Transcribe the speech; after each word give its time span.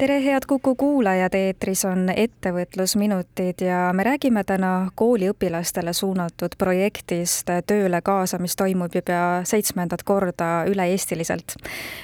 tere, 0.00 0.24
head 0.24 0.46
Kuku 0.48 0.74
kuulajad, 0.74 1.34
eetris 1.34 1.82
on 1.84 2.08
Ettevõtlusminutid 2.08 3.60
ja 3.66 3.90
me 3.92 4.04
räägime 4.06 4.44
täna 4.48 4.88
kooliõpilastele 4.96 5.92
suunatud 5.92 6.56
projektist 6.58 7.50
Tööle 7.66 8.00
kaasa, 8.00 8.38
mis 8.40 8.56
toimub 8.56 8.96
juba 8.96 9.42
seitsmendat 9.44 10.02
korda 10.08 10.64
üle-eestiliselt. 10.72 11.56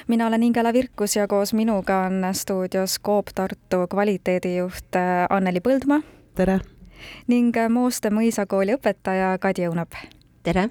mina 0.07 0.27
olen 0.27 0.43
Ingela 0.43 0.73
Virkus 0.73 1.15
ja 1.15 1.27
koos 1.27 1.53
minuga 1.53 2.03
on 2.05 2.21
stuudios 2.33 2.99
Coop 3.01 3.33
Tartu 3.35 3.87
kvaliteedijuht 3.89 5.01
Anneli 5.29 5.59
Põldmaa. 5.59 6.01
tere! 6.35 6.59
ning 7.27 7.55
Mooste 7.69 8.09
mõisakooli 8.09 8.77
õpetaja 8.77 9.37
Kadi 9.39 9.67
Õunap. 9.67 9.97
tere! 10.43 10.69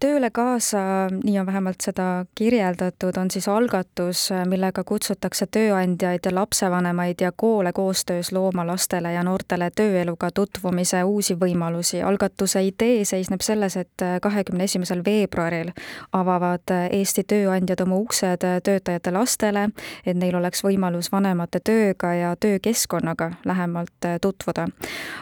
Tööle 0.00 0.30
kaasa, 0.30 0.80
nii 1.24 1.38
on 1.40 1.46
vähemalt 1.46 1.80
seda 1.82 2.24
kirjeldatud, 2.38 3.16
on 3.16 3.30
siis 3.30 3.48
algatus, 3.48 4.28
millega 4.48 4.84
kutsutakse 4.84 5.46
tööandjaid 5.46 6.26
ja 6.26 6.32
lapsevanemaid 6.34 7.20
ja 7.20 7.32
koole 7.32 7.72
koostöös 7.72 8.32
looma 8.32 8.66
lastele 8.66 9.12
ja 9.12 9.22
noortele 9.26 9.70
tööeluga 9.70 10.30
tutvumise 10.30 11.02
uusi 11.04 11.34
võimalusi. 11.34 12.02
algatuse 12.02 12.62
idee 12.62 13.04
seisneb 13.04 13.40
selles, 13.40 13.76
et 13.76 14.04
kahekümne 14.22 14.64
esimesel 14.64 15.02
veebruaril 15.04 15.72
avavad 16.12 16.74
Eesti 16.90 17.24
tööandjad 17.24 17.80
oma 17.80 17.96
uksed 17.96 18.44
töötajate 18.62 19.12
lastele, 19.12 19.68
et 20.06 20.16
neil 20.16 20.36
oleks 20.36 20.64
võimalus 20.64 21.12
vanemate 21.12 21.60
tööga 21.60 22.14
ja 22.14 22.36
töökeskkonnaga 22.36 23.32
lähemalt 23.44 24.10
tutvuda. 24.20 24.68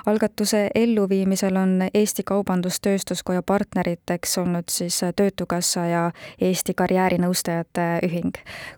algatuse 0.07 0.71
elluviimisel 0.75 1.57
on 1.57 1.89
Eesti 1.95 2.23
Kaubandus-Tööstuskoja 2.23 3.43
partneriteks 3.43 4.39
olnud 4.39 4.66
olnud 4.67 4.71
siis 4.71 5.01
Töötukassa 5.17 5.87
ja 5.87 6.13
Eesti 6.41 6.75
Karjäärinõustajate 6.75 8.01
Ühing. 8.05 8.35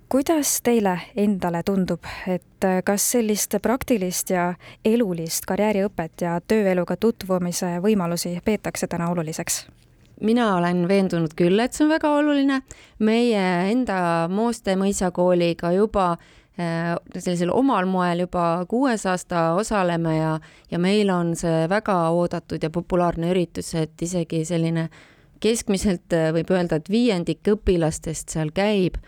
kuidas 0.08 0.60
teile 0.62 1.00
endale 1.16 1.62
tundub, 1.62 2.04
et 2.26 2.84
kas 2.84 3.10
sellist 3.12 3.54
praktilist 3.62 4.30
ja 4.30 4.54
elulist 4.84 5.46
karjääriõpet 5.46 6.20
ja 6.20 6.40
tööeluga 6.40 6.96
tutvumise 6.96 7.80
võimalusi 7.80 8.40
peetakse 8.44 8.86
täna 8.86 9.08
oluliseks? 9.10 9.66
mina 10.20 10.56
olen 10.56 10.88
veendunud 10.88 11.34
küll, 11.36 11.60
et 11.60 11.72
see 11.72 11.84
on 11.84 11.90
väga 11.90 12.10
oluline. 12.10 12.62
meie 12.98 13.70
enda 13.70 14.28
Mooste 14.28 14.76
mõisakooliga 14.76 15.72
juba 15.72 16.12
äh, 16.12 16.96
sellisel 17.18 17.50
omal 17.50 17.86
moel 17.86 18.18
juba 18.26 18.64
kuues 18.68 19.06
aasta 19.06 19.54
osaleme 19.54 20.16
ja, 20.16 20.40
ja 20.70 20.78
meil 20.78 21.10
on 21.10 21.36
see 21.36 21.68
väga 21.68 22.10
oodatud 22.10 22.62
ja 22.62 22.70
populaarne 22.70 23.30
üritus, 23.30 23.74
et 23.74 24.02
isegi 24.02 24.44
selline 24.44 24.88
keskmiselt 25.42 26.14
äh, 26.16 26.30
võib 26.34 26.50
öelda, 26.54 26.78
et 26.78 26.90
viiendik 26.92 27.46
õpilastest 27.52 28.34
seal 28.34 28.52
käib, 28.54 28.98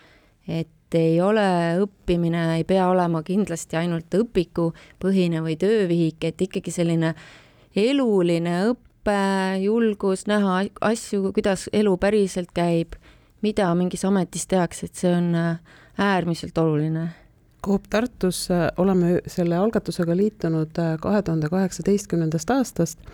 et 0.49 0.97
ei 0.97 1.21
ole 1.23 1.47
õppimine, 1.85 2.57
ei 2.59 2.65
pea 2.67 2.89
olema 2.91 3.23
kindlasti 3.23 3.79
ainult 3.79 4.11
õpikupõhine 4.17 5.43
või 5.45 5.55
töövihik, 5.61 6.25
et 6.27 6.43
ikkagi 6.43 6.73
selline 6.75 7.15
eluline 7.79 8.57
õpe, 8.73 9.21
julgus 9.63 10.27
näha 10.31 10.65
asju, 10.91 11.31
kuidas 11.37 11.69
elu 11.73 11.95
päriselt 12.03 12.51
käib, 12.57 12.99
mida 13.45 13.71
mingis 13.79 14.05
ametis 14.09 14.49
tehakse, 14.51 14.91
et 14.91 14.99
see 14.99 15.15
on 15.15 15.33
äh, 15.39 15.81
äärmiselt 15.99 16.59
oluline. 16.59 17.11
Coop 17.65 17.91
Tartus 17.93 18.49
äh, 18.51 18.69
oleme 18.81 19.21
selle 19.31 19.59
algatusega 19.61 20.17
liitunud 20.17 20.81
kahe 21.01 21.23
tuhande 21.23 21.53
kaheksateistkümnendast 21.53 22.51
aastast 22.57 23.05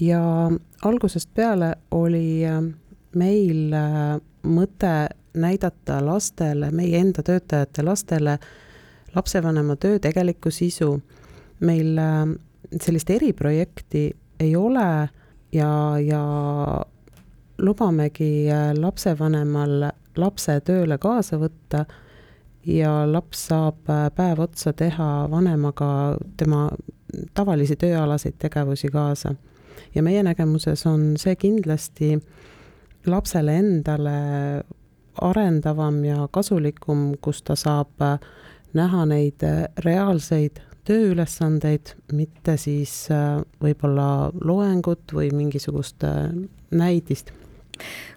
ja 0.00 0.50
algusest 0.82 1.30
peale 1.34 1.74
oli 1.90 2.46
äh, 2.46 2.62
meil 3.14 3.72
äh, 3.72 4.18
mõte 4.42 5.08
näidata 5.36 6.00
lastele, 6.04 6.70
meie 6.70 7.00
enda 7.00 7.22
töötajate 7.22 7.84
lastele, 7.84 8.38
lapsevanema 9.14 9.76
töö 9.76 9.98
tegelikku 9.98 10.50
sisu. 10.50 11.00
meil 11.60 11.98
äh, 11.98 12.26
sellist 12.80 13.10
eriprojekti 13.10 14.16
ei 14.40 14.56
ole 14.56 15.08
ja, 15.52 15.98
ja 15.98 16.22
lubamegi 17.58 18.48
lapsevanemal 18.78 19.86
lapse 20.16 20.60
tööle 20.60 20.98
kaasa 20.98 21.38
võtta 21.40 21.86
ja 22.66 23.06
laps 23.12 23.46
saab 23.48 23.88
päev 24.16 24.40
otsa 24.40 24.72
teha 24.72 25.28
vanemaga 25.30 26.18
tema 26.36 26.68
tavalisi 27.34 27.76
tööalaseid 27.76 28.36
tegevusi 28.38 28.88
kaasa 28.92 29.34
ja 29.94 30.02
meie 30.02 30.22
nägemuses 30.22 30.86
on 30.86 31.14
see 31.20 31.36
kindlasti 31.36 32.16
lapsele 33.06 33.56
endale 33.58 34.16
arendavam 35.22 36.02
ja 36.04 36.28
kasulikum, 36.32 37.14
kus 37.20 37.42
ta 37.42 37.56
saab 37.56 38.02
näha 38.76 39.04
neid 39.08 39.44
reaalseid 39.84 40.60
tööülesandeid, 40.86 41.94
mitte 42.14 42.56
siis 42.60 43.08
äh, 43.10 43.40
võib-olla 43.62 44.30
loengut 44.44 45.14
või 45.16 45.32
mingisugust 45.34 46.04
äh, 46.06 46.28
näidist 46.70 47.32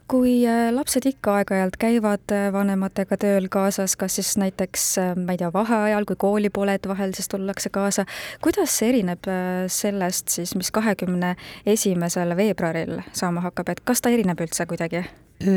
kui 0.09 0.41
äh, 0.47 0.69
lapsed 0.73 1.05
ikka 1.05 1.35
aeg-ajalt 1.39 1.77
käivad 1.79 2.33
äh, 2.33 2.49
vanematega 2.53 3.17
tööl 3.21 3.45
kaasas, 3.51 3.93
kas 3.99 4.17
siis 4.17 4.31
näiteks, 4.41 4.85
äh, 5.01 5.11
ma 5.17 5.35
ei 5.35 5.41
tea, 5.41 5.51
vaheajal, 5.53 6.07
kui 6.09 6.17
kooli 6.19 6.49
pole, 6.53 6.75
et 6.79 6.87
vahel 6.89 7.13
siis 7.17 7.29
tullakse 7.29 7.69
kaasa, 7.73 8.07
kuidas 8.43 8.73
see 8.79 8.89
erineb 8.93 9.29
sellest 9.69 10.33
siis, 10.33 10.55
mis 10.57 10.71
kahekümne 10.73 11.35
esimesel 11.69 12.33
veebruaril 12.39 13.03
saama 13.13 13.43
hakkab, 13.45 13.69
et 13.73 13.83
kas 13.85 14.01
ta 14.01 14.13
erineb 14.13 14.41
üldse 14.41 14.65
kuidagi? 14.69 15.05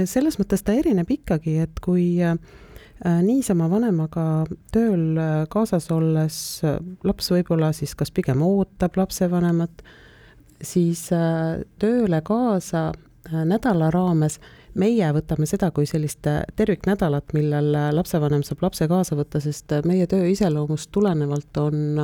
selles 0.06 0.36
mõttes 0.38 0.62
ta 0.62 0.76
erineb 0.78 1.08
ikkagi, 1.10 1.56
et 1.64 1.80
kui 1.82 2.20
niisama 3.02 3.66
vanemaga 3.66 4.44
tööl 4.70 5.18
kaasas 5.50 5.88
olles 5.90 6.36
laps 7.02 7.32
võib-olla 7.34 7.72
siis 7.74 7.96
kas 7.98 8.14
pigem 8.14 8.44
ootab 8.46 8.94
lapsevanemat, 9.00 9.82
siis 10.62 11.08
tööle 11.82 12.22
kaasa 12.22 12.92
nädala 13.30 13.90
raames 13.94 14.38
meie 14.74 15.08
võtame 15.14 15.46
seda 15.46 15.70
kui 15.74 15.86
sellist 15.86 16.26
äh, 16.26 16.42
terviknädalat, 16.56 17.34
millel 17.36 17.74
äh, 17.76 17.88
lapsevanem 17.94 18.42
saab 18.46 18.64
lapse 18.64 18.88
kaasa 18.90 19.16
võtta, 19.18 19.40
sest 19.40 19.74
meie 19.86 20.06
töö 20.10 20.26
iseloomust 20.32 20.90
tulenevalt 20.92 21.60
on 21.62 22.00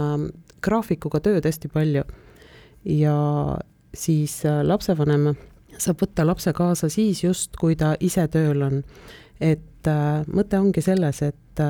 graafikuga 0.64 1.20
tööd 1.24 1.46
hästi 1.48 1.70
palju. 1.72 2.04
ja 2.84 3.16
siis 3.94 4.42
lapsevanem 4.62 5.32
saab 5.78 6.02
võtta 6.02 6.26
lapse 6.26 6.52
kaasa 6.52 6.88
siis 6.88 7.24
just, 7.24 7.56
kui 7.56 7.76
ta 7.76 7.94
ise 8.00 8.26
tööl 8.28 8.62
on. 8.62 8.82
et 9.40 9.90
mõte 10.34 10.58
ongi 10.58 10.82
selles, 10.82 11.22
et 11.22 11.62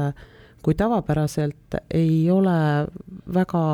kui 0.62 0.75
tavapäraselt 0.75 1.78
ei 1.94 2.31
ole 2.31 2.58
väga 3.34 3.64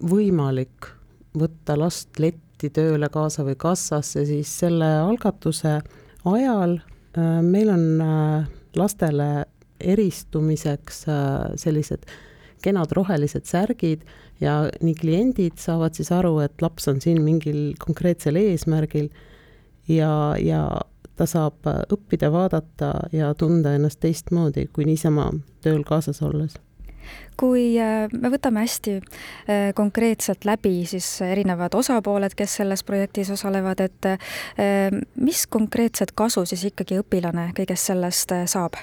võimalik 0.00 0.92
võtta 1.36 1.76
last 1.78 2.18
letti, 2.18 2.49
Lätti 2.60 2.76
tööle 2.76 3.08
kaasa 3.08 3.40
või 3.40 3.54
kassasse, 3.56 4.20
siis 4.28 4.50
selle 4.60 4.84
algatuse 5.00 5.78
ajal 6.28 6.74
äh, 7.16 7.38
meil 7.40 7.70
on 7.72 8.02
äh, 8.04 8.50
lastele 8.76 9.46
eristumiseks 9.80 11.06
äh, 11.08 11.54
sellised 11.56 12.04
kenad 12.60 12.92
rohelised 12.92 13.48
särgid 13.48 14.04
ja 14.44 14.68
nii 14.76 14.92
kliendid 14.92 15.56
saavad 15.56 15.96
siis 15.96 16.12
aru, 16.12 16.36
et 16.44 16.60
laps 16.60 16.92
on 16.92 17.00
siin 17.00 17.24
mingil 17.24 17.78
konkreetsel 17.80 18.36
eesmärgil 18.36 19.08
ja, 19.88 20.36
ja 20.36 20.66
ta 21.16 21.24
saab 21.24 21.64
õppida, 21.64 22.28
vaadata 22.28 22.92
ja 23.16 23.32
tunda 23.32 23.72
ennast 23.72 24.04
teistmoodi 24.04 24.68
kui 24.68 24.84
niisama 24.84 25.30
tööl 25.64 25.80
kaasas 25.88 26.20
olles 26.20 26.60
kui 27.40 27.72
äh, 27.80 28.06
me 28.12 28.30
võtame 28.32 28.64
hästi 28.66 28.98
äh, 29.00 29.70
konkreetselt 29.76 30.44
läbi 30.48 30.84
siis 30.88 31.08
erinevad 31.24 31.74
osapooled, 31.78 32.36
kes 32.36 32.60
selles 32.60 32.84
projektis 32.86 33.32
osalevad, 33.32 33.82
et 33.84 34.12
äh, 34.12 34.94
mis 35.20 35.46
konkreetset 35.50 36.14
kasu 36.16 36.44
siis 36.48 36.66
ikkagi 36.72 37.00
õpilane 37.00 37.50
kõigest 37.56 37.92
sellest 37.92 38.36
saab? 38.50 38.78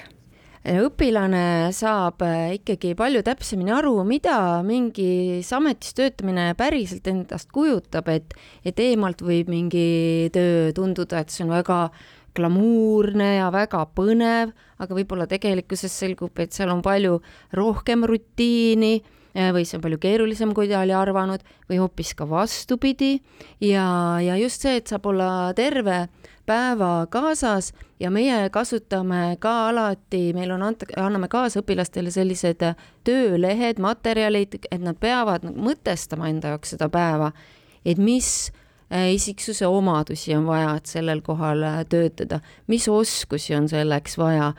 õpilane 0.68 1.70
saab 1.72 2.20
ikkagi 2.52 2.90
palju 2.98 3.22
täpsemini 3.24 3.70
aru, 3.72 3.94
mida 4.04 4.58
mingis 4.66 5.48
ametis 5.56 5.94
töötamine 5.96 6.50
päriselt 6.58 7.06
endast 7.08 7.48
kujutab, 7.54 8.10
et, 8.12 8.34
et 8.66 8.82
eemalt 8.82 9.22
võib 9.24 9.48
mingi 9.48 10.28
töö 10.34 10.74
tunduda, 10.76 11.22
et 11.22 11.32
see 11.32 11.46
on 11.46 11.54
väga 11.54 11.78
äh, 11.86 12.17
glamuurne 12.38 13.34
ja 13.36 13.50
väga 13.54 13.84
põnev, 13.98 14.54
aga 14.78 14.98
võib-olla 14.98 15.28
tegelikkuses 15.30 15.94
selgub, 16.00 16.32
et 16.38 16.56
seal 16.56 16.72
on 16.72 16.82
palju 16.84 17.18
rohkem 17.58 18.06
rutiini 18.08 18.94
eh, 18.98 19.50
või 19.54 19.66
see 19.66 19.78
on 19.78 19.84
palju 19.84 20.00
keerulisem, 20.02 20.54
kui 20.56 20.70
ta 20.70 20.84
oli 20.84 20.94
arvanud, 20.96 21.44
või 21.68 21.82
hoopis 21.82 22.14
ka 22.18 22.28
vastupidi. 22.30 23.18
ja, 23.60 23.86
ja 24.24 24.38
just 24.40 24.62
see, 24.64 24.78
et 24.78 24.88
saab 24.88 25.10
olla 25.10 25.52
terve 25.58 26.06
päeva 26.48 27.06
kaasas 27.10 27.72
ja 28.00 28.10
meie 28.10 28.48
kasutame 28.50 29.36
ka 29.40 29.68
alati, 29.68 30.32
meil 30.36 30.54
on 30.54 30.64
anta, 30.70 30.88
anname 30.96 31.28
kaasõpilastele 31.28 32.12
sellised 32.14 32.64
töölehed, 33.04 33.82
materjalid, 33.82 34.56
et 34.70 34.80
nad 34.80 34.96
peavad 35.00 35.44
mõtestama 35.52 36.30
enda 36.32 36.54
jaoks 36.54 36.74
seda 36.76 36.88
päeva, 36.92 37.32
et 37.84 38.00
mis 38.00 38.50
isiksuse 38.90 39.66
omadusi 39.66 40.34
on 40.36 40.46
vaja, 40.46 40.72
et 40.78 40.88
sellel 40.88 41.20
kohal 41.24 41.62
äh, 41.66 41.82
töötada, 41.88 42.40
mis 42.66 42.88
oskusi 42.88 43.54
on 43.56 43.68
selleks 43.68 44.18
vaja? 44.18 44.52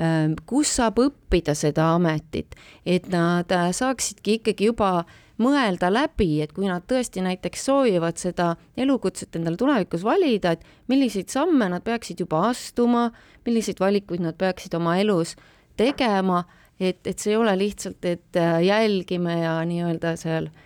Ähm, 0.00 0.36
kus 0.48 0.70
saab 0.78 1.00
õppida 1.02 1.54
seda 1.58 1.90
ametit, 1.96 2.54
et 2.86 3.10
nad 3.12 3.50
äh, 3.52 3.68
saaksidki 3.74 4.38
ikkagi 4.38 4.70
juba 4.70 5.02
mõelda 5.42 5.90
läbi, 5.92 6.40
et 6.44 6.54
kui 6.54 6.70
nad 6.70 6.86
tõesti 6.88 7.24
näiteks 7.26 7.66
soovivad 7.68 8.22
seda 8.22 8.54
elukutset 8.78 9.36
endale 9.36 9.58
tulevikus 9.60 10.06
valida, 10.06 10.54
et 10.54 10.64
milliseid 10.88 11.28
samme 11.34 11.68
nad 11.68 11.84
peaksid 11.84 12.22
juba 12.22 12.46
astuma, 12.52 13.08
milliseid 13.46 13.82
valikuid 13.82 14.22
nad 14.22 14.38
peaksid 14.38 14.74
oma 14.78 14.96
elus 15.02 15.34
tegema, 15.76 16.44
et, 16.78 17.02
et 17.06 17.18
see 17.18 17.34
ei 17.34 17.40
ole 17.40 17.56
lihtsalt, 17.58 18.04
et 18.06 18.38
äh, 18.38 18.60
jälgime 18.64 19.42
ja 19.42 19.58
nii-öelda 19.66 20.14
seal 20.20 20.48
äh, 20.48 20.61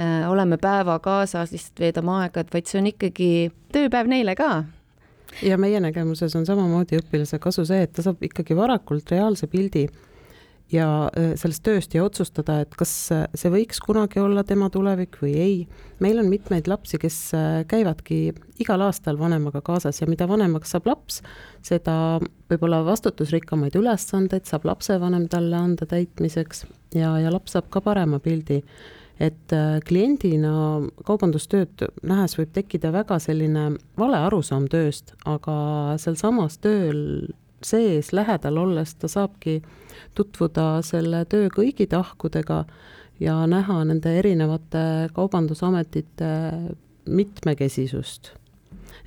oleme 0.00 0.56
päeva 0.56 0.94
kaasas, 1.04 1.50
lihtsalt 1.52 1.80
veedame 1.82 2.12
aega, 2.22 2.40
et 2.40 2.54
vaid 2.54 2.68
see 2.70 2.78
on 2.80 2.86
ikkagi 2.88 3.30
tööpäev 3.74 4.08
neile 4.08 4.32
ka 4.38 4.50
ja 5.42 5.58
meie 5.60 5.80
nägemuses 5.82 6.34
on 6.38 6.46
samamoodi 6.48 7.00
õpilase 7.00 7.40
kasu 7.42 7.64
see, 7.68 7.84
et 7.84 7.92
ta 7.94 8.04
saab 8.04 8.22
ikkagi 8.24 8.56
varakult 8.58 9.12
reaalse 9.12 9.48
pildi 9.50 9.86
ja 10.70 10.86
äh, 11.08 11.32
sellest 11.38 11.64
tööst 11.66 11.94
ja 11.94 12.04
otsustada, 12.04 12.60
et 12.62 12.74
kas 12.78 12.92
äh, 13.14 13.24
see 13.38 13.50
võiks 13.52 13.80
kunagi 13.82 14.20
olla 14.22 14.44
tema 14.46 14.70
tulevik 14.70 15.18
või 15.22 15.32
ei. 15.34 15.56
meil 16.02 16.20
on 16.22 16.30
mitmeid 16.30 16.70
lapsi, 16.70 16.98
kes 17.02 17.18
äh, 17.36 17.48
käivadki 17.70 18.20
igal 18.62 18.86
aastal 18.86 19.18
vanemaga 19.18 19.62
kaasas 19.66 20.00
ja 20.00 20.08
mida 20.10 20.28
vanemaks 20.30 20.74
saab 20.74 20.86
laps, 20.90 21.20
seda 21.66 21.94
võib-olla 22.50 22.84
vastutusrikkamaid 22.86 23.76
ülesandeid 23.78 24.46
saab 24.50 24.68
lapsevanem 24.70 25.26
talle 25.32 25.58
anda 25.58 25.88
täitmiseks 25.90 26.64
ja, 26.94 27.16
ja 27.18 27.34
laps 27.34 27.58
saab 27.58 27.70
ka 27.70 27.82
parema 27.84 28.22
pildi 28.22 28.62
et 29.20 29.52
kliendina 29.84 30.52
kaubandustööd 31.04 31.82
nähes 32.08 32.38
võib 32.38 32.54
tekkida 32.56 32.88
väga 32.94 33.18
selline 33.20 33.66
vale 34.00 34.16
arusaam 34.16 34.64
tööst, 34.72 35.12
aga 35.28 35.98
sealsamas 36.00 36.56
tööl 36.64 37.28
sees 37.64 38.12
lähedal 38.16 38.58
olles 38.58 38.94
ta 38.96 39.08
saabki 39.08 39.60
tutvuda 40.16 40.80
selle 40.86 41.24
töö 41.28 41.50
kõigi 41.52 41.86
tahkudega 41.90 42.64
ja 43.20 43.36
näha 43.46 43.82
nende 43.84 44.12
erinevate 44.18 44.84
kaubandusametite 45.14 46.30
mitmekesisust. 47.10 48.36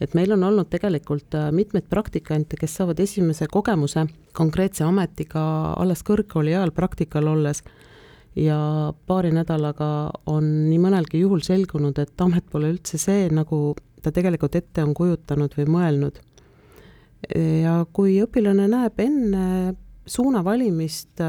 et 0.01 0.13
meil 0.13 0.31
on 0.33 0.43
olnud 0.43 0.67
tegelikult 0.69 1.35
äh, 1.37 1.51
mitmeid 1.51 1.85
praktikante, 1.89 2.57
kes 2.59 2.75
saavad 2.75 2.99
esimese 2.99 3.47
kogemuse 3.47 4.05
konkreetse 4.33 4.83
ametiga 4.83 5.43
alles 5.77 6.03
kõrgkooli 6.03 6.55
ajal 6.55 6.71
praktikal 6.75 7.27
olles 7.27 7.63
ja 8.35 8.57
paari 9.07 9.31
nädalaga 9.33 9.87
on 10.29 10.45
nii 10.69 10.79
mõnelgi 10.81 11.21
juhul 11.21 11.43
selgunud, 11.45 11.97
et 11.99 12.21
amet 12.21 12.45
pole 12.51 12.71
üldse 12.73 12.97
see, 13.01 13.27
nagu 13.33 13.75
ta 14.03 14.11
tegelikult 14.11 14.55
ette 14.59 14.83
on 14.83 14.93
kujutanud 14.97 15.53
või 15.57 15.67
mõelnud. 15.77 16.21
ja 17.63 17.85
kui 17.93 18.17
õpilane 18.23 18.67
näeb 18.67 18.99
enne 18.99 19.75
suuna 20.05 20.43
valimist 20.43 21.21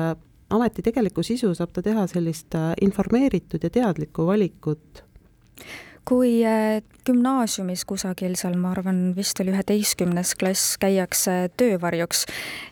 ameti 0.51 0.83
tegelikku 0.83 1.23
sisu 1.23 1.53
saab 1.55 1.73
ta 1.75 1.83
teha 1.83 2.07
sellist 2.11 2.57
informeeritud 2.83 3.63
ja 3.63 3.71
teadlikku 3.71 4.27
valikut. 4.27 5.05
Kui 6.09 6.43
äh, 6.47 6.83
gümnaasiumis 7.07 7.85
kusagil 7.89 8.35
seal, 8.39 8.57
ma 8.61 8.73
arvan, 8.75 9.01
vist 9.17 9.41
oli 9.43 9.53
üheteistkümnes 9.53 10.35
klass, 10.41 10.77
käiakse 10.81 11.51
töövarjuks, 11.61 12.25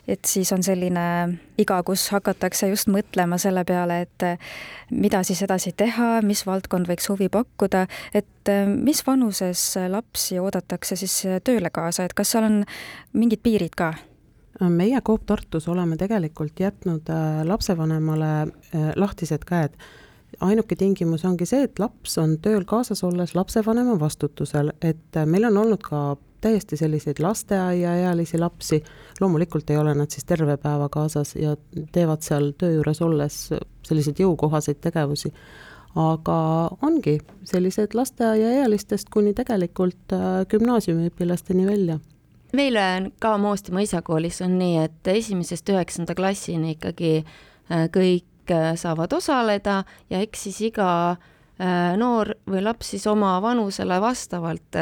et 0.09 0.25
siis 0.29 0.51
on 0.55 0.63
selline 0.65 1.05
iga, 1.61 1.79
kus 1.85 2.07
hakatakse 2.13 2.69
just 2.71 2.89
mõtlema 2.93 3.37
selle 3.41 3.65
peale, 3.67 4.03
et 4.07 4.27
mida 4.93 5.23
siis 5.27 5.43
edasi 5.45 5.73
teha, 5.77 6.21
mis 6.25 6.45
valdkond 6.47 6.89
võiks 6.89 7.09
huvi 7.11 7.29
pakkuda, 7.33 7.85
et 8.13 8.53
mis 8.73 9.03
vanuses 9.05 9.67
lapsi 9.89 10.39
oodatakse 10.41 10.97
siis 10.99 11.19
tööle 11.45 11.73
kaasa, 11.73 12.07
et 12.07 12.17
kas 12.17 12.33
seal 12.33 12.49
on 12.49 12.63
mingid 13.13 13.45
piirid 13.45 13.77
ka? 13.77 13.93
meie 14.69 15.01
Coop 15.01 15.25
Tartus 15.25 15.67
oleme 15.67 15.97
tegelikult 15.97 16.59
jätnud 16.59 17.09
äh, 17.09 17.41
lapsevanemale 17.45 18.31
äh, 18.41 18.91
lahtised 18.95 19.45
käed. 19.45 19.73
Ainuke 20.41 20.75
tingimus 20.75 21.25
ongi 21.25 21.45
see, 21.49 21.63
et 21.67 21.79
laps 21.79 22.17
on 22.21 22.37
tööl 22.43 22.65
kaasas 22.69 23.03
olles 23.03 23.35
lapsevanema 23.35 23.97
vastutusel, 23.99 24.71
et 24.81 25.17
äh, 25.17 25.27
meil 25.29 25.49
on 25.49 25.57
olnud 25.65 25.83
ka 25.83 26.15
täiesti 26.43 26.77
selliseid 26.77 27.21
lasteaiaealisi 27.23 28.39
lapsi, 28.39 28.81
loomulikult 29.21 29.69
ei 29.69 29.77
ole 29.79 29.93
nad 29.95 30.11
siis 30.11 30.25
terve 30.27 30.57
päeva 30.57 30.89
kaasas 30.91 31.35
ja 31.39 31.55
teevad 31.91 32.25
seal 32.25 32.51
töö 32.59 32.73
juures 32.79 33.01
olles 33.01 33.37
selliseid 33.87 34.19
jõukohaseid 34.19 34.81
tegevusi, 34.83 35.31
aga 35.95 36.37
ongi 36.83 37.19
sellised 37.47 37.95
lasteaiaealistest 37.95 39.13
kuni 39.13 39.31
tegelikult 39.37 40.17
gümnaasiumiõpilasteni 40.51 41.67
välja. 41.69 41.99
Meil 42.53 42.77
on 42.77 43.07
ka 43.21 43.37
Moosti 43.41 43.73
mõisakoolis 43.73 44.43
on 44.45 44.59
nii, 44.59 44.83
et 44.83 45.07
esimesest 45.09 45.69
üheksanda 45.73 46.13
klassini 46.13 46.75
ikkagi 46.75 47.15
äh, 47.23 47.87
kõik 48.43 48.55
äh, 48.55 48.75
saavad 48.75 49.13
osaleda 49.13 49.83
ja 50.09 50.19
eks 50.19 50.43
siis 50.43 50.61
iga 50.61 51.15
äh, 51.59 51.95
noor 51.97 52.35
või 52.47 52.63
laps 52.63 52.91
siis 52.91 53.07
oma 53.07 53.41
vanusele 53.41 53.99
vastavalt 54.01 54.75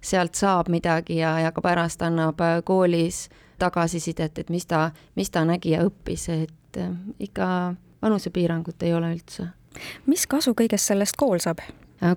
sealt 0.00 0.34
saab 0.34 0.68
midagi 0.68 1.18
ja, 1.18 1.38
ja 1.40 1.52
ka 1.52 1.60
pärast 1.60 2.02
annab 2.02 2.40
koolis 2.64 3.28
tagasisidet, 3.58 4.38
et 4.38 4.50
mis 4.50 4.66
ta, 4.66 4.90
mis 5.16 5.30
ta 5.30 5.44
nägi 5.44 5.70
ja 5.70 5.84
õppis, 5.86 6.28
et 6.28 6.78
ikka 7.18 7.74
vanusepiirangut 8.02 8.82
ei 8.82 8.92
ole 8.94 9.14
üldse. 9.14 9.46
mis 10.06 10.26
kasu 10.26 10.54
kõigest 10.54 10.90
sellest 10.90 11.16
kool 11.16 11.38
saab? 11.38 11.60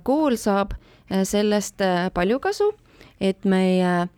kool 0.03 0.35
saab 0.35 0.73
sellest 1.23 1.79
palju 2.13 2.39
kasu, 2.39 2.73
et 3.21 3.45
meie 3.45 4.09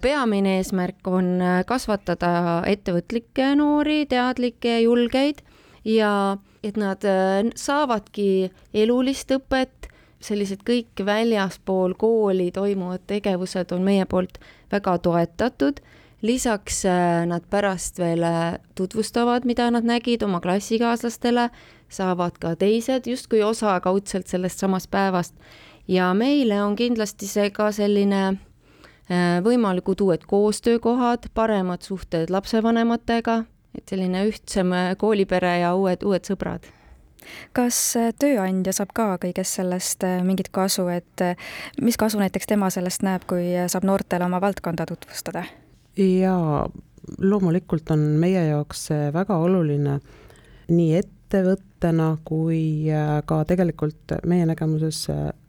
peamine 0.00 0.56
eesmärk 0.58 1.06
on 1.06 1.40
äh, 1.40 1.60
kasvatada 1.66 2.62
ettevõtlikke 2.66 3.54
noori, 3.58 4.04
teadlikke, 4.10 4.80
julgeid 4.82 5.42
ja 5.86 6.36
et 6.66 6.76
nad 6.76 7.04
äh, 7.06 7.46
saavadki 7.54 8.50
elulist 8.74 9.30
õpet, 9.30 9.90
sellised 10.20 10.64
kõik 10.66 11.04
väljaspool 11.06 11.94
kooli 11.94 12.50
toimuvad 12.50 13.04
tegevused 13.06 13.70
on 13.76 13.84
meie 13.86 14.06
poolt 14.10 14.40
väga 14.72 14.96
toetatud 14.98 15.78
lisaks 16.26 16.82
äh, 16.90 17.22
nad 17.28 17.44
pärast 17.50 18.00
veel 18.02 18.24
tutvustavad, 18.74 19.46
mida 19.46 19.70
nad 19.70 19.86
nägid 19.86 20.24
oma 20.26 20.40
klassikaaslastele, 20.42 21.50
saavad 21.88 22.40
ka 22.42 22.56
teised 22.58 23.06
justkui 23.06 23.44
osa 23.46 23.78
kaudselt 23.80 24.26
sellest 24.26 24.58
samast 24.58 24.90
päevast. 24.90 25.34
ja 25.88 26.14
meile 26.14 26.62
on 26.62 26.76
kindlasti 26.76 27.26
see 27.30 27.50
ka 27.50 27.70
selline 27.72 28.38
Äh, 29.06 29.38
võimalikud 29.38 30.00
uued 30.02 30.24
koostöökohad, 30.26 31.28
paremad 31.34 31.84
suhted 31.86 32.30
lapsevanematega, 32.30 33.44
et 33.76 33.92
selline 33.92 34.24
ühtsem 34.28 34.72
äh, 34.74 34.90
koolipere 34.98 35.58
ja 35.62 35.74
uued, 35.78 36.04
uued 36.06 36.26
sõbrad 36.28 36.66
kas 37.56 37.78
äh, 37.98 38.12
tööandja 38.18 38.74
saab 38.76 38.92
ka 38.96 39.08
kõigest 39.22 39.60
sellest 39.60 40.06
mingit 40.26 40.52
kasu, 40.54 40.86
et 40.92 41.24
mis 41.82 41.98
kasu 41.98 42.20
näiteks 42.22 42.50
tema 42.50 42.70
sellest 42.70 43.06
näeb, 43.06 43.26
kui 43.28 43.54
saab 43.68 43.86
noortele 43.88 44.28
oma 44.28 44.40
valdkonda 44.42 44.86
tutvustada? 44.88 45.46
jaa, 45.96 46.66
loomulikult 47.18 47.90
on 47.94 48.08
meie 48.20 48.48
jaoks 48.50 48.88
see 48.90 49.10
väga 49.14 49.38
oluline 49.40 49.98
nii 50.68 50.96
ettevõttena 50.98 52.10
kui 52.26 52.90
ka 53.26 53.38
tegelikult 53.48 54.18
meie 54.28 54.46
nägemuses 54.46 55.06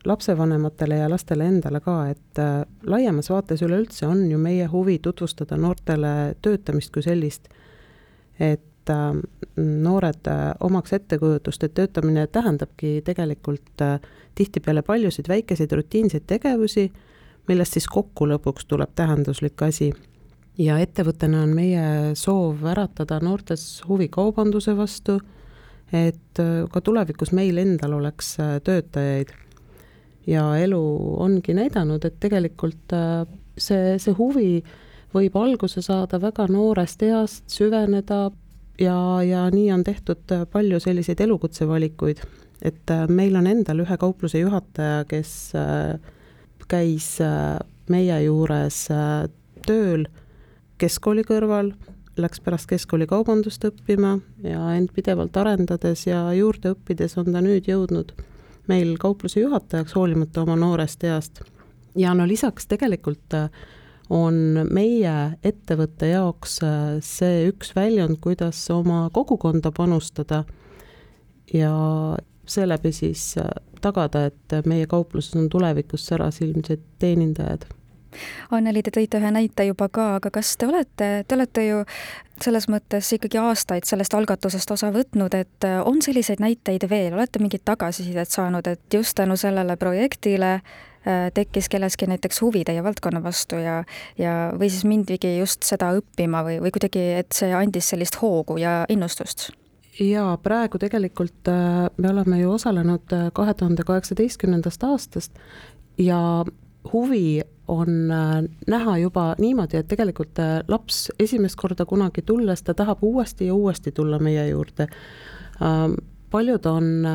lapsevanematele 0.07 0.95
ja 0.95 1.09
lastele 1.09 1.47
endale 1.47 1.81
ka, 1.83 1.97
et 2.11 2.41
äh, 2.41 2.63
laiemas 2.87 3.29
vaates 3.31 3.61
üleüldse 3.65 4.07
on 4.07 4.25
ju 4.31 4.39
meie 4.41 4.67
huvi 4.71 4.97
tutvustada 5.03 5.57
noortele 5.59 6.35
töötamist 6.41 6.93
kui 6.95 7.03
sellist, 7.05 7.49
et 8.39 8.89
äh, 8.89 9.19
noored 9.57 10.27
äh, 10.27 10.51
omaks 10.59 10.93
ettekujutust, 10.93 11.63
et 11.63 11.73
töötamine 11.73 12.27
tähendabki 12.27 13.01
tegelikult 13.05 13.85
tihtipeale 14.35 14.81
paljusid 14.81 15.27
väikeseid 15.27 15.71
rutiinseid 15.71 16.27
tegevusi, 16.27 16.91
millest 17.47 17.77
siis 17.77 17.87
kokku 17.87 18.27
lõpuks 18.29 18.67
tuleb 18.67 18.93
tähenduslik 18.95 19.61
asi. 19.61 19.93
ja 20.57 20.77
ettevõttena 20.81 21.43
on 21.43 21.51
meie 21.53 22.15
soov 22.15 22.63
äratada 22.65 23.19
noortes 23.21 23.81
huvi 23.87 24.07
kaubanduse 24.09 24.77
vastu, 24.77 25.19
et 25.93 26.39
ka 26.71 26.81
tulevikus 26.81 27.31
meil 27.31 27.57
endal 27.57 27.93
oleks 27.93 28.37
töötajaid 28.63 29.31
ja 30.27 30.43
elu 30.59 30.81
ongi 31.23 31.55
näidanud, 31.55 32.03
et 32.05 32.19
tegelikult 32.19 32.93
äh, 32.95 33.23
see, 33.57 33.95
see 34.01 34.15
huvi 34.17 34.49
võib 35.17 35.37
alguse 35.39 35.81
saada 35.85 36.19
väga 36.21 36.47
noorest 36.51 37.03
east, 37.07 37.43
süveneda 37.51 38.27
ja, 38.79 38.97
ja 39.25 39.47
nii 39.53 39.71
on 39.75 39.83
tehtud 39.87 40.35
äh, 40.35 40.45
palju 40.51 40.79
selliseid 40.83 41.21
elukutsevalikuid. 41.25 42.21
et 42.61 42.91
äh, 42.91 43.07
meil 43.07 43.35
on 43.35 43.47
endal 43.47 43.83
ühe 43.85 43.97
kaupluse 43.97 44.39
juhataja, 44.39 45.03
kes 45.09 45.53
käis 46.67 47.09
meie 47.87 48.15
juures 48.23 48.79
tööl 49.67 50.07
keskkooli 50.81 51.23
kõrval, 51.23 51.71
läks 52.17 52.41
pärast 52.43 52.67
keskkooli 52.69 53.07
kaubandust 53.07 53.63
õppima 53.67 54.17
ja 54.43 54.61
end 54.75 54.91
pidevalt 54.95 55.37
arendades 55.37 56.07
ja 56.07 56.25
juurde 56.33 56.73
õppides 56.75 57.17
on 57.21 57.31
ta 57.33 57.41
nüüd 57.45 57.69
jõudnud 57.69 58.13
meil 58.67 58.95
kaupluse 58.99 59.39
juhatajaks, 59.39 59.95
hoolimata 59.95 60.43
oma 60.43 60.55
noorest 60.59 61.03
east. 61.07 61.41
ja 61.95 62.13
no 62.13 62.27
lisaks 62.27 62.67
tegelikult 62.67 63.33
äh, 63.33 63.49
on 64.09 64.67
meie 64.71 65.15
ettevõtte 65.43 66.11
jaoks 66.11 66.59
äh, 66.63 66.97
see 67.03 67.47
üks 67.51 67.73
väljund, 67.75 68.19
kuidas 68.23 68.61
oma 68.73 69.07
kogukonda 69.13 69.71
panustada 69.75 70.43
ja 71.53 71.73
seeläbi 72.47 72.91
siis 72.95 73.33
äh, 73.37 73.49
tagada, 73.81 74.27
et 74.31 74.59
meie 74.65 74.87
kaupluses 74.87 75.35
on 75.35 75.49
tulevikus 75.49 76.07
särasilmsed 76.07 76.83
teenindajad. 76.99 77.67
Anneli, 78.51 78.81
te 78.81 78.91
tõite 78.95 79.19
ühe 79.19 79.29
näite 79.33 79.67
juba 79.67 79.89
ka, 79.93 80.07
aga 80.17 80.31
kas 80.33 80.55
te 80.57 80.67
olete, 80.69 81.09
te 81.27 81.35
olete 81.35 81.65
ju 81.67 81.83
selles 82.43 82.67
mõttes 82.71 83.09
ikkagi 83.17 83.39
aastaid 83.41 83.87
sellest 83.89 84.13
algatusest 84.17 84.71
osa 84.73 84.91
võtnud, 84.93 85.35
et 85.37 85.67
äh, 85.67 85.79
on 85.85 86.01
selliseid 86.05 86.41
näiteid 86.43 86.87
veel, 86.89 87.15
olete 87.17 87.41
mingit 87.43 87.65
tagasisidet 87.65 88.31
saanud, 88.31 88.67
et 88.67 88.93
just 88.93 89.17
tänu 89.17 89.37
sellele 89.37 89.77
projektile 89.77 90.59
tekkis 91.33 91.69
kelleski 91.71 92.07
näiteks 92.09 92.41
huvi 92.41 92.63
teie 92.67 92.81
valdkonna 92.83 93.21
vastu 93.23 93.61
ja, 93.61 93.77
ja 94.19 94.33
või 94.57 94.67
siis 94.73 94.83
mindigi 94.83 95.37
just 95.37 95.63
seda 95.63 95.93
õppima 95.99 96.41
või, 96.43 96.57
või 96.63 96.73
kuidagi, 96.75 97.05
et 97.21 97.37
see 97.37 97.53
andis 97.55 97.93
sellist 97.93 98.19
hoogu 98.21 98.57
ja 98.59 98.81
innustust? 98.91 99.49
jaa, 99.99 100.37
praegu 100.37 100.77
tegelikult 100.77 101.49
äh, 101.49 101.87
me 101.97 102.09
oleme 102.09 102.39
ju 102.39 102.51
osalenud 102.51 103.13
äh, 103.13 103.29
kahe 103.33 103.53
tuhande 103.53 103.83
kaheksateistkümnendast 103.83 104.83
aastast 104.83 105.39
ja 105.97 106.45
huvi 106.93 107.41
on 107.67 108.11
äh, 108.11 108.43
näha 108.67 108.97
juba 108.97 109.35
niimoodi, 109.39 109.77
et 109.77 109.87
tegelikult 109.87 110.39
laps 110.67 111.07
esimest 111.19 111.55
korda 111.59 111.85
kunagi 111.85 112.21
tulles, 112.21 112.63
ta 112.63 112.73
tahab 112.73 113.03
uuesti 113.03 113.47
ja 113.47 113.55
uuesti 113.55 113.91
tulla 113.91 114.19
meie 114.19 114.47
juurde. 114.49 114.87
Ähm, 115.61 115.97
paljud 116.31 116.65
on 116.65 117.07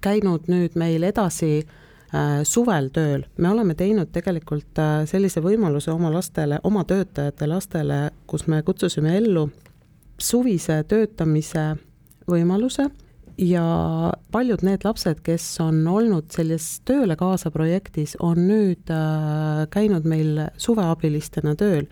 käinud 0.00 0.48
nüüd 0.48 0.76
meil 0.76 1.02
edasi 1.02 1.62
suvel 2.46 2.90
tööl, 2.94 3.24
me 3.42 3.48
oleme 3.50 3.74
teinud 3.74 4.12
tegelikult 4.14 4.78
sellise 5.10 5.40
võimaluse 5.42 5.90
oma 5.90 6.12
lastele, 6.14 6.60
oma 6.62 6.84
töötajate 6.86 7.48
lastele, 7.50 7.98
kus 8.30 8.46
me 8.46 8.60
kutsusime 8.62 9.16
ellu 9.18 9.48
suvise 10.20 10.82
töötamise 10.88 11.72
võimaluse 12.30 12.86
ja 13.38 13.64
paljud 14.32 14.62
need 14.62 14.84
lapsed, 14.84 15.20
kes 15.26 15.46
on 15.62 15.82
olnud 15.90 16.30
selles 16.34 16.66
Tööle 16.86 17.16
kaasa 17.18 17.50
projektis, 17.54 18.14
on 18.22 18.46
nüüd 18.48 18.90
äh, 18.92 19.64
käinud 19.74 20.06
meil 20.08 20.44
suveabilistena 20.56 21.54
tööl. 21.58 21.88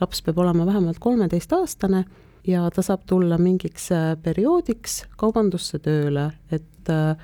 laps 0.00 0.22
peab 0.22 0.38
olema 0.38 0.66
vähemalt 0.66 0.98
kolmeteistaastane 1.00 2.04
ja 2.46 2.68
ta 2.70 2.82
saab 2.82 3.06
tulla 3.06 3.38
mingiks 3.38 3.90
äh, 3.92 4.14
perioodiks 4.22 5.04
kaubandusse 5.16 5.78
tööle, 5.78 6.30
et 6.50 6.90
äh, 6.90 7.16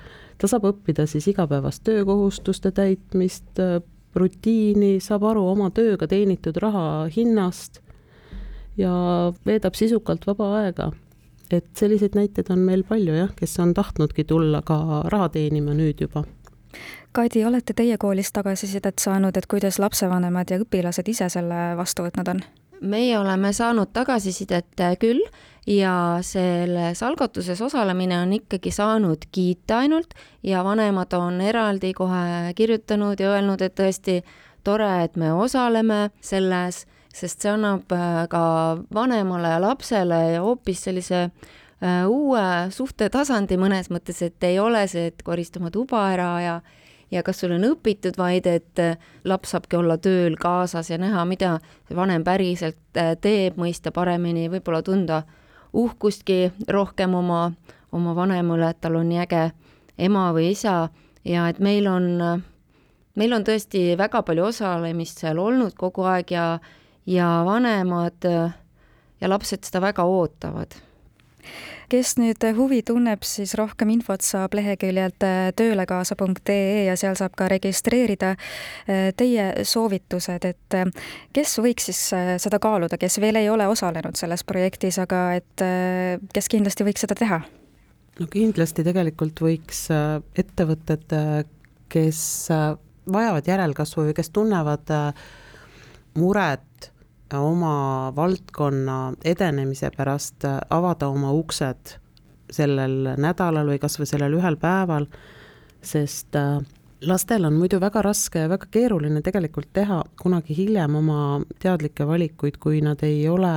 ta 0.43 0.49
saab 0.51 0.65
õppida 0.67 1.05
siis 1.07 1.29
igapäevast 1.31 1.85
töökohustuste 1.87 2.73
täitmist, 2.75 3.61
rutiini, 4.15 4.97
saab 4.99 5.23
aru 5.29 5.45
oma 5.53 5.69
tööga 5.71 6.07
teenitud 6.11 6.59
raha 6.59 7.05
hinnast 7.15 7.79
ja 8.77 8.91
veedab 9.47 9.79
sisukalt 9.79 10.27
vaba 10.27 10.49
aega. 10.59 10.91
et 11.53 11.65
selliseid 11.77 12.15
näiteid 12.17 12.47
on 12.49 12.59
meil 12.65 12.81
palju 12.83 13.13
jah, 13.13 13.29
kes 13.35 13.59
on 13.59 13.73
tahtnudki 13.77 14.23
tulla 14.23 14.63
ka 14.65 15.03
raha 15.13 15.29
teenima 15.29 15.75
nüüd 15.77 16.01
juba. 16.01 16.23
Kadi, 17.13 17.45
olete 17.45 17.73
teie 17.77 17.97
koolist 17.97 18.33
tagasisidet 18.33 18.99
saanud, 18.99 19.37
et 19.37 19.45
kuidas 19.47 19.77
lapsevanemad 19.79 20.49
ja 20.49 20.57
õpilased 20.59 21.07
ise 21.07 21.29
selle 21.29 21.61
vastu 21.77 22.03
võtnud 22.03 22.31
on? 22.33 22.41
Meie 22.83 23.17
oleme 23.19 23.53
saanud 23.53 23.91
tagasisidet 23.93 24.83
küll 24.99 25.21
ja 25.67 26.19
selles 26.21 27.03
algatuses 27.03 27.61
osalemine 27.61 28.19
on 28.21 28.33
ikkagi 28.33 28.71
saanud 28.71 29.27
kiita 29.31 29.83
ainult 29.83 30.13
ja 30.43 30.63
vanemad 30.63 31.13
on 31.17 31.41
eraldi 31.41 31.93
kohe 31.93 32.53
kirjutanud 32.55 33.19
ja 33.19 33.35
öelnud, 33.37 33.61
et 33.61 33.75
tõesti 33.79 34.21
tore, 34.63 35.03
et 35.03 35.15
me 35.15 35.31
osaleme 35.33 36.09
selles 36.21 36.83
sest 37.13 37.43
see 37.43 37.51
annab 37.53 37.91
äh, 37.93 38.23
ka 38.29 38.43
vanemale 38.93 39.53
ja 39.53 39.59
lapsele 39.61 40.21
hoopis 40.41 40.87
sellise 40.87 41.19
äh, 41.27 42.03
uue 42.09 42.45
suhtetasandi 42.73 43.57
mõnes 43.61 43.91
mõttes, 43.93 44.23
et 44.25 44.47
ei 44.49 44.59
ole 44.59 44.85
see, 44.89 45.11
et 45.11 45.21
koristame 45.25 45.71
tuba 45.73 46.07
ära 46.13 46.31
ja 46.41 46.55
ja 47.13 47.21
kas 47.23 47.43
sul 47.43 47.53
on 47.53 47.67
õpitud, 47.67 48.17
vaid 48.17 48.47
et 48.49 48.81
äh, 48.81 48.97
laps 49.29 49.53
saabki 49.53 49.77
olla 49.77 49.97
tööl 50.01 50.35
kaasas 50.41 50.89
ja 50.89 50.97
näha, 50.97 51.25
mida 51.29 51.57
vanem 51.93 52.25
päriselt 52.25 52.79
teeb, 53.21 53.57
mõista 53.61 53.93
paremini, 53.93 54.49
võib-olla 54.51 54.81
tunda 54.85 55.23
uhkustki 55.73 56.51
rohkem 56.69 57.15
oma, 57.17 57.51
oma 57.91 58.15
vanema 58.17 58.57
üle, 58.57 58.69
et 58.73 58.81
tal 58.81 58.97
on 58.99 59.09
nii 59.09 59.21
äge 59.25 59.43
ema 59.97 60.29
või 60.33 60.51
isa 60.53 60.87
ja 61.25 61.47
et 61.49 61.61
meil 61.63 61.87
on, 61.89 62.07
meil 63.15 63.35
on 63.37 63.45
tõesti 63.45 63.93
väga 63.97 64.23
palju 64.25 64.49
osalemist 64.49 65.21
seal 65.21 65.41
olnud 65.41 65.77
kogu 65.77 66.05
aeg 66.09 66.33
ja 66.33 66.47
ja 67.05 67.43
vanemad 67.45 68.25
äh, 68.25 68.53
ja 69.21 69.29
lapsed 69.29 69.63
seda 69.67 69.81
väga 69.83 70.05
ootavad 70.07 70.75
kes 71.91 72.15
nüüd 72.19 72.43
huvi 72.57 72.81
tunneb, 72.85 73.23
siis 73.27 73.55
rohkem 73.59 73.93
infot 73.93 74.23
saab 74.25 74.55
leheküljelt 74.57 75.25
äh, 75.25 75.49
töölekaasa.ee 75.57 76.85
ja 76.87 76.95
seal 76.99 77.17
saab 77.19 77.35
ka 77.39 77.47
registreerida 77.51 78.33
äh, 78.35 79.09
teie 79.17 79.65
soovitused, 79.67 80.47
et 80.47 80.77
kes 81.33 81.57
võiks 81.63 81.89
siis 81.89 82.01
seda 82.43 82.59
kaaluda, 82.61 82.97
kes 83.01 83.19
veel 83.23 83.41
ei 83.41 83.49
ole 83.49 83.67
osalenud 83.67 84.17
selles 84.19 84.43
projektis, 84.47 84.99
aga 85.01 85.25
et 85.39 85.63
kes 86.33 86.49
kindlasti 86.51 86.87
võiks 86.87 87.05
seda 87.05 87.17
teha? 87.19 87.41
no 88.19 88.27
kindlasti 88.29 88.85
tegelikult 88.85 89.41
võiks 89.41 89.87
ettevõtted, 90.37 91.15
kes 91.89 92.19
vajavad 93.13 93.47
järelkasvu 93.49 94.09
või 94.09 94.17
kes 94.17 94.29
tunnevad 94.33 94.91
muret 96.19 96.92
oma 97.33 98.11
valdkonna 98.15 99.13
edenemise 99.25 99.89
pärast 99.95 100.45
avada 100.69 101.07
oma 101.07 101.31
uksed 101.33 101.97
sellel 102.53 103.15
nädalal 103.17 103.71
või 103.71 103.79
kas 103.81 103.97
või 103.99 104.09
sellel 104.09 104.35
ühel 104.37 104.57
päeval, 104.61 105.07
sest 105.81 106.35
äh, 106.37 106.59
lastel 107.07 107.47
on 107.47 107.57
muidu 107.57 107.79
väga 107.81 108.03
raske 108.05 108.43
ja 108.45 108.51
väga 108.51 108.67
keeruline 108.71 109.21
tegelikult 109.25 109.71
teha 109.73 110.03
kunagi 110.21 110.55
hiljem 110.57 110.99
oma 110.99 111.19
teadlikke 111.63 112.07
valikuid, 112.07 112.59
kui 112.59 112.81
nad 112.85 113.01
ei 113.03 113.25
ole 113.29 113.53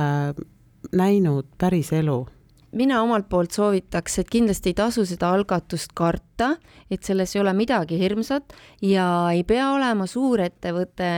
näinud 0.95 1.47
päris 1.57 1.91
elu 1.93 2.23
mina 2.77 2.99
omalt 3.01 3.27
poolt 3.29 3.55
soovitaks, 3.55 4.19
et 4.21 4.29
kindlasti 4.31 4.71
ei 4.71 4.77
tasu 4.77 5.03
seda 5.07 5.31
algatust 5.33 5.93
karta, 5.97 6.53
et 6.91 7.03
selles 7.03 7.33
ei 7.35 7.41
ole 7.41 7.53
midagi 7.57 7.97
hirmsat 7.99 8.53
ja 8.85 9.05
ei 9.33 9.43
pea 9.47 9.71
olema 9.73 10.07
suurettevõte 10.07 11.09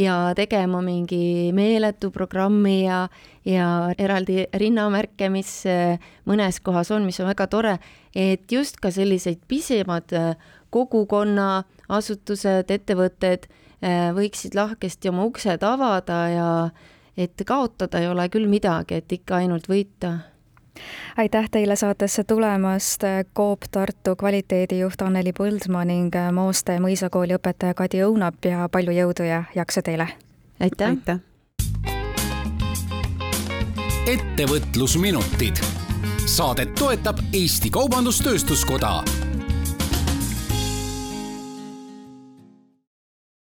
ja 0.00 0.16
tegema 0.36 0.82
mingi 0.84 1.52
meeletu 1.54 2.10
programmi 2.14 2.82
ja, 2.84 3.04
ja 3.46 3.68
eraldi 3.98 4.48
rinnamärke, 4.60 5.30
mis 5.32 5.52
eh, 5.70 6.02
mõnes 6.28 6.60
kohas 6.64 6.90
on, 6.94 7.06
mis 7.06 7.20
on 7.22 7.30
väga 7.30 7.48
tore, 7.52 7.78
et 8.14 8.50
just 8.52 8.80
ka 8.82 8.90
sellised 8.94 9.46
pisemad 9.48 10.14
eh, 10.16 10.34
kogukonna 10.74 11.62
asutused, 11.94 12.70
ettevõtted 12.74 13.46
eh, 13.46 14.10
võiksid 14.16 14.58
lahkesti 14.58 15.14
oma 15.14 15.28
uksed 15.30 15.62
avada 15.62 16.20
ja 16.32 16.50
et 17.16 17.38
kaotada 17.46 18.02
ei 18.02 18.10
ole 18.10 18.26
küll 18.28 18.50
midagi, 18.50 18.98
et 18.98 19.20
ikka 19.20 19.44
ainult 19.44 19.70
võita 19.70 20.16
aitäh 21.16 21.50
teile 21.50 21.76
saatesse 21.76 22.24
tulemast, 22.24 23.02
Coop 23.36 23.60
Tartu 23.70 24.16
kvaliteedijuht 24.16 25.02
Anneli 25.02 25.32
Põldmaa 25.32 25.84
ning 25.84 26.14
Mooste 26.32 26.78
mõisakooli 26.80 27.36
õpetaja 27.38 27.74
Kadi 27.74 28.02
Õunap 28.06 28.44
ja 28.44 28.68
palju 28.68 28.92
jõudu 28.92 29.28
ja 29.28 29.44
jaksu 29.54 29.82
teile! 29.82 30.08
aitäh, 30.60 30.88
aitäh.! 30.88 31.20
ettevõtlusminutid. 34.06 35.60
saadet 36.26 36.74
toetab 36.74 37.20
Eesti 37.32 37.70
Kaubandus-Tööstuskoda 37.70 39.23